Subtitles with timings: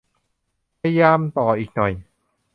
[0.81, 1.91] พยายามต่ออีกหน่อย